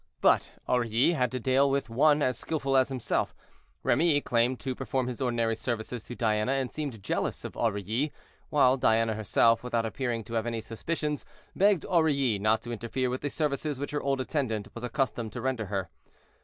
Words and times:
But 0.19 0.53
Aurilly 0.67 1.11
had 1.11 1.31
to 1.31 1.39
deal 1.39 1.69
with 1.69 1.87
one 1.87 2.23
as 2.23 2.35
skillful 2.35 2.75
as 2.75 2.89
himself; 2.89 3.35
Remy 3.83 4.19
claimed 4.21 4.59
to 4.61 4.73
perform 4.73 5.05
his 5.05 5.21
ordinary 5.21 5.55
services 5.55 6.03
to 6.05 6.15
Diana, 6.15 6.53
and 6.53 6.71
seemed 6.71 7.03
jealous 7.03 7.45
of 7.45 7.55
Aurilly, 7.55 8.11
while 8.49 8.77
Diana 8.77 9.13
herself, 9.13 9.63
without 9.63 9.85
appearing 9.85 10.23
to 10.23 10.33
have 10.33 10.47
any 10.47 10.59
suspicions, 10.59 11.23
begged 11.55 11.85
Aurilly 11.87 12.39
not 12.39 12.63
to 12.63 12.71
interfere 12.71 13.11
with 13.11 13.21
the 13.21 13.29
services 13.29 13.77
which 13.79 13.91
her 13.91 14.01
old 14.01 14.19
attendant 14.19 14.69
was 14.73 14.83
accustomed 14.83 15.33
to 15.33 15.41
render 15.41 15.65
to 15.65 15.69
her. 15.69 15.89